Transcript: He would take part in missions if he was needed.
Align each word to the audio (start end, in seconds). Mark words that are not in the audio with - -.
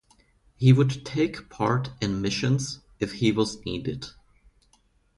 He 0.57 0.73
would 0.73 1.05
take 1.05 1.47
part 1.47 1.91
in 2.01 2.21
missions 2.23 2.79
if 2.99 3.11
he 3.11 3.31
was 3.31 3.63
needed. 3.67 4.07